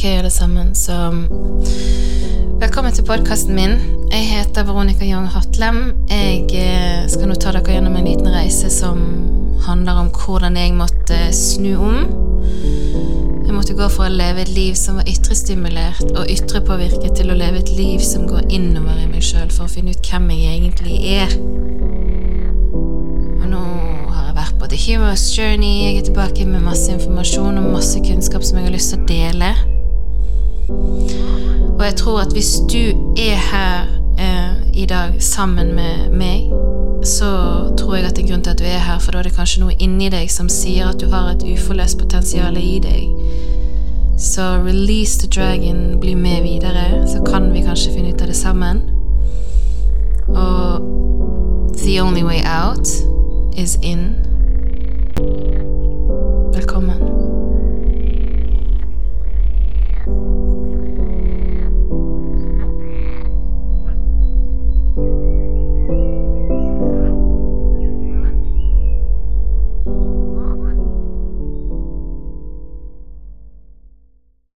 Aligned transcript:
Ok, 0.00 0.06
alle 0.18 0.30
sammen, 0.30 0.74
så 0.74 0.92
Velkommen 2.60 2.92
til 2.92 3.04
podkasten 3.04 3.52
min. 3.54 3.74
Jeg 4.08 4.24
heter 4.30 4.64
Veronica 4.64 5.04
Young 5.04 5.26
Hatlem. 5.28 5.80
Jeg 6.08 6.46
eh, 6.56 7.02
skal 7.04 7.28
nå 7.28 7.34
ta 7.36 7.50
dere 7.52 7.74
gjennom 7.74 7.98
en 7.98 8.06
liten 8.08 8.30
reise 8.32 8.70
som 8.72 9.02
handler 9.66 9.98
om 10.00 10.06
hvordan 10.08 10.54
jeg 10.56 10.72
måtte 10.72 11.18
snu 11.36 11.74
om. 11.76 11.98
Jeg 13.44 13.52
måtte 13.52 13.76
gå 13.76 13.90
fra 13.92 14.06
å 14.08 14.14
leve 14.14 14.40
et 14.40 14.52
liv 14.56 14.78
som 14.80 14.96
var 14.96 15.10
ytrestimulert 15.12 16.14
og 16.14 16.32
ytrepåvirket, 16.32 17.18
til 17.18 17.34
å 17.34 17.36
leve 17.36 17.60
et 17.60 17.72
liv 17.76 18.00
som 18.00 18.24
går 18.30 18.48
innover 18.48 19.02
i 19.02 19.08
meg 19.10 19.20
sjøl 19.20 19.52
for 19.52 19.66
å 19.66 19.74
finne 19.74 19.92
ut 19.92 20.00
hvem 20.08 20.30
jeg 20.32 20.54
egentlig 20.62 20.96
er. 21.18 21.34
Og 23.36 23.44
nå 23.52 23.60
har 24.14 24.30
jeg 24.30 24.38
vært 24.38 24.56
på 24.64 24.70
The 24.72 24.80
Hero's 24.80 25.28
Journey. 25.36 25.90
Jeg 25.90 25.98
er 25.98 26.08
tilbake 26.08 26.48
med 26.48 26.64
masse 26.70 26.88
informasjon 26.88 27.60
og 27.60 27.68
masse 27.76 28.00
kunnskap 28.08 28.48
som 28.48 28.62
jeg 28.62 28.70
har 28.70 28.74
lyst 28.78 28.94
til 28.94 29.04
å 29.04 29.10
dele. 29.12 29.52
Og 31.80 31.86
jeg 31.86 31.96
tror 31.96 32.20
at 32.20 32.32
hvis 32.32 32.58
du 32.72 33.12
er 33.16 33.36
her 33.52 33.86
eh, 34.18 34.80
i 34.82 34.86
dag 34.86 35.22
sammen 35.22 35.74
med 35.74 36.10
meg, 36.10 36.52
så 37.04 37.30
tror 37.78 37.94
jeg 37.94 38.04
at 38.04 38.16
det 38.16 38.24
er 38.24 38.28
grunn 38.28 38.42
til 38.42 38.50
at 38.50 38.58
du 38.58 38.64
er 38.64 38.78
her, 38.78 38.98
for 38.98 39.12
da 39.12 39.18
er 39.18 39.22
det 39.22 39.32
kanskje 39.32 39.62
noe 39.62 39.76
inni 39.80 40.10
deg 40.12 40.28
som 40.28 40.50
sier 40.52 40.90
at 40.90 41.00
du 41.00 41.08
har 41.08 41.30
et 41.30 41.46
uforløst 41.48 41.96
potensial 41.98 42.58
i 42.60 42.76
deg. 42.84 43.08
Så 44.20 44.60
release 44.60 45.18
the 45.24 45.28
dragon, 45.28 45.96
bli 46.00 46.14
med 46.14 46.42
videre, 46.42 47.08
så 47.08 47.24
kan 47.24 47.48
vi 47.52 47.64
kanskje 47.64 47.94
finne 47.96 48.12
ut 48.12 48.20
av 48.20 48.28
det 48.28 48.36
sammen. 48.36 48.82
Og 50.28 50.84
the 51.80 52.02
only 52.02 52.22
way 52.22 52.44
out 52.44 52.88
is 53.56 53.78
in. 53.80 54.29